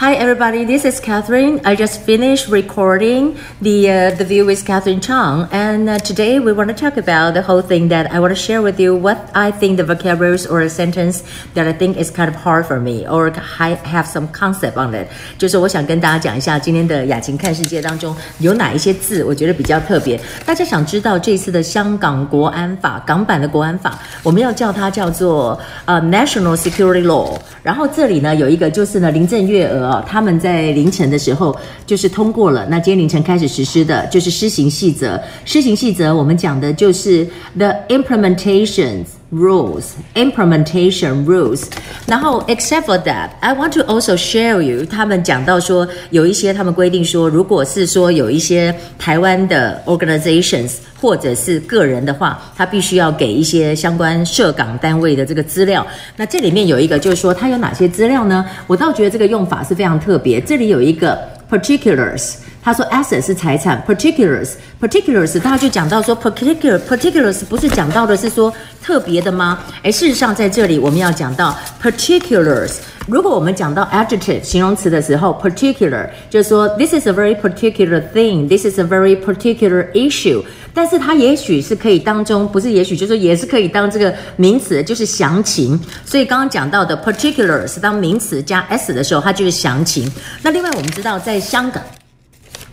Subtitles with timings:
[0.00, 1.62] Hi everybody, this is Catherine.
[1.64, 6.52] I just finished recording the uh, the view with Catherine Chang, and uh, today we
[6.52, 8.94] want to talk about the whole thing that I want to share with you.
[8.94, 11.24] What I think the vocabularies or a sentence
[11.54, 14.92] that I think is kind of hard for me, or I have some concept on
[14.92, 15.08] it.
[15.38, 20.20] 就是我想跟大家讲一下，今天的雅琴看世界当中有哪一些字，我觉得比较特别。
[20.44, 27.38] 大家想知道这次的香港国安法，港版的国安法，我们要叫它叫做呃 National Security Law。
[27.62, 29.86] 然后这里呢有一个就是呢林郑月娥。
[30.07, 35.19] 他们在凌晨的时候就是通过了，那今天凌晨开始实施的就是施行细则。
[35.43, 37.27] 施行细则，我们讲的就是
[37.57, 41.63] the implementations rules，implementation rules。
[42.05, 44.85] 然后 except for that，I want to also share you。
[44.85, 55.85] 他们讲到说有一些他们规定说，如果是说有一些台湾的 organizations 或者是个人的话，他必须要给一些相关涉港单位的这个资料。
[56.15, 58.45] 那这里面有一个就是说，他有哪些资料呢？
[58.67, 60.41] 我倒觉得这个用法是非常特别。
[60.41, 61.17] 这里有一个
[61.49, 68.53] particulars，他说 asset 是财产，particulars，particulars，他就讲到说 particular，particulars 不是讲到的是说
[68.83, 69.59] 特别的吗？
[69.83, 72.75] 诶，事实上在这里我们要讲到 particulars。
[73.07, 80.43] 如果我们讲到 adjective 形容词的时候，particular 就是说 this is a very particular thing，this is a very particular issue。
[80.73, 85.77] 但是它也许是可以当中，不是也许，就是说也是可以当这个名词，就是详情。
[86.05, 90.09] 所以刚刚讲到的 particular 是当名词加 s 的时候，它就是详情。
[90.43, 91.83] 那另外我们知道，在香港，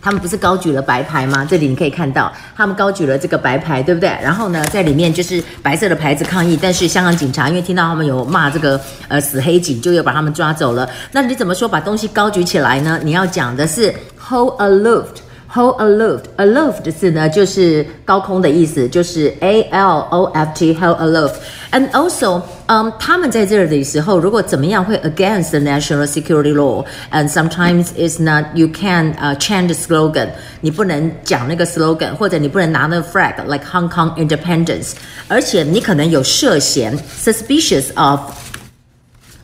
[0.01, 1.45] 他们不是高举了白牌吗？
[1.49, 4.09] 这里你可以看到，他们高举了这个白牌，对不对？
[4.21, 10.89] 然后呢，在里面就是白色的牌子抗议，但是香港警察因为听到他们有骂这个呃死黑警，就又把他们抓走了。
[11.11, 12.99] 那你怎么说把东西高举起来呢？
[13.03, 15.28] 你要讲的是 hold aloft。
[15.54, 27.86] Hold aloof，aloof 的字呢，就是高空的意思，就是 A L O F T，hold aloof。And also，嗯、um,，他们在这里的时候，如果怎么样会 against the national security law，and sometimes
[27.96, 30.28] it's not，you can 呃、uh, chant the slogan，
[30.60, 34.94] 你不能讲那个 slogan，或者你不能拿那个 flag，like Hong Kong independence，
[35.28, 38.18] 而且你可能有涉嫌 suspicious of。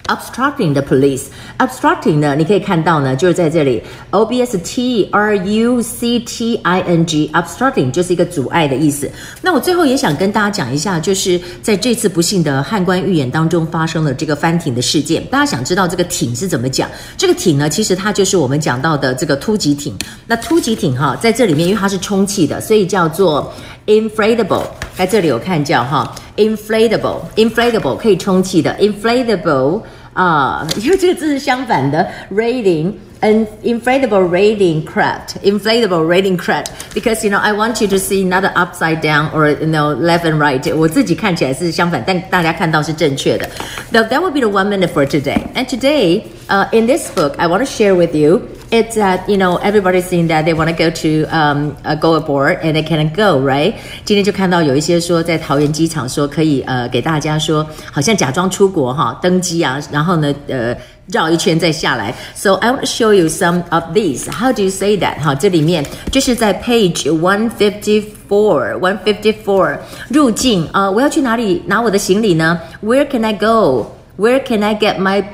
[0.08, 9.10] Obstructing the police，obstructing 呢，你可以看到呢，就是在这里，O B S T R U C T I N G，obstructing 就是一个阻碍的意思。
[9.42, 15.26] 那我最后也想跟大家讲一下，就是在这次不幸的汉光预演当中发生了这个翻艇的事件。
[15.26, 16.88] 大家想知道这个艇是怎么讲？
[17.18, 19.98] 这个艇呢，其实它就是我们讲到的这个突击艇。
[20.28, 23.52] 那突击艇哈，在这里面因为它是充气的，所以叫做
[23.87, 24.65] inflatable。
[24.95, 29.83] 在这里有看叫哈，inflatable，inflatable 可以充气的，inflatable。
[30.13, 38.27] 啊，因为这个字是相反的，rating an inflatable rating craft, inflatable rating craft, because you know I want you to see
[38.27, 40.75] not upside down or you know left and right。
[40.75, 43.49] 我自己看起来是相反，但大家看到是正确的。
[43.93, 45.39] Now that will be the one minute for today.
[45.55, 48.43] And today, uh, in this book, I want to share with you.
[48.71, 52.15] It's that you know everybody's saying that they want to go to um uh, go
[52.15, 53.75] aboard and they can't go right。
[54.05, 60.77] 今天就看到有一些说在桃园机场说可以呃给大家说好像假装出国哈登机啊，然后呢呃
[61.09, 62.15] 绕一圈再下来。
[62.37, 64.31] So I want to show you some of these.
[64.31, 65.19] How do you say that？
[65.21, 69.77] 哈，这里面就是在 page one fifty four one fifty four
[70.09, 72.61] 入境啊，呃，我要去哪里拿我的行李呢？
[72.85, 75.25] Where can I go？Where can I get my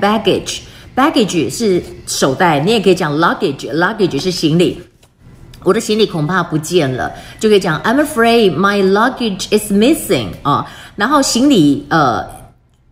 [1.01, 4.79] Baggage 是手袋，你也可以讲 luggage，luggage 是行李。
[5.63, 10.63] 我的行李恐怕不见了，就可以讲 I'm afraid my luggage is missing 啊。
[10.95, 12.23] 然后行李呃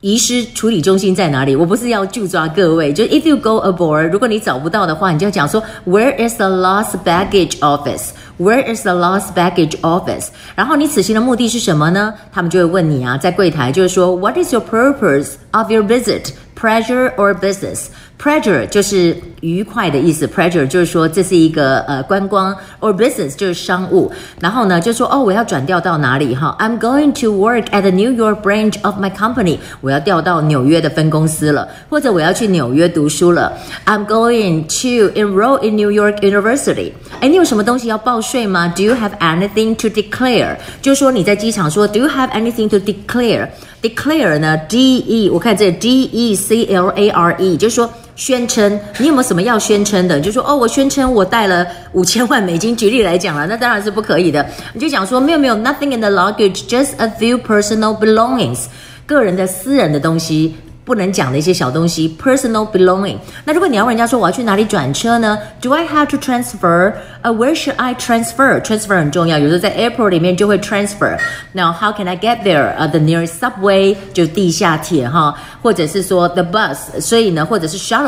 [0.02, 1.56] 遗失处理中心在哪里？
[1.56, 10.30] 我不是要就抓各位，就 if you go aboard，如果你找不到的话，你就要讲说 Where is the lost baggage office？Where is the lost baggage office？
[10.56, 12.16] 然后你此行的目的是什么呢？
[12.32, 16.32] 他们就会问你啊，在柜台就是说 What is your purpose of your visit？
[16.60, 17.90] pressure or business.
[18.19, 24.11] business？Pleasure 就是愉快的意思，Pleasure 就是说这是一个呃观光，or business 就是商务。
[24.41, 26.57] 然后呢，就说哦，我要转调到哪里哈？
[26.59, 29.59] I'm going to work at the New York branch of my company。
[29.81, 33.53] 我要调到纽约的分公司了，或者我要去纽约读书了。
[33.85, 36.93] I'm going to enroll in New York University。
[37.21, 38.73] 哎，你有什么东西要报税吗？
[38.75, 40.57] Do you have anything to declare？
[40.81, 44.57] 就是说你在机场说，Do you have anything to declare？Declare 呢？
[44.69, 48.78] D E，我看这 D E C L A R E，就是说 宣称。
[48.98, 50.20] 你有没有什么要宣称的？
[50.20, 52.76] 就说哦，我宣称我带了五千万美金。
[52.76, 54.46] 举例来讲了，那当然是不可以的。
[54.74, 58.66] 你就讲说没有没有，Nothing in the luggage，just a few personal belongings，
[59.06, 60.58] 个人的私人的东西。
[60.86, 63.16] 不能讲的一些小东西，personal belonging。
[63.46, 66.94] 那如果你要问人家说我要去哪里转车呢？Do I have to transfer？
[67.22, 71.16] 呃、，where should I transfer？Transfer 很重要，有时候在 airport 里面就会 transfer。
[71.52, 72.74] Now how can I get there？
[72.76, 77.00] 呃、，the nearest subway 就地下铁哈，或者是说 the bus。
[77.00, 78.08] 所以呢，或者是 shuttle。